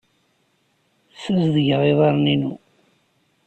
[1.13, 2.53] Ssazedgeɣ iḍarren-inu.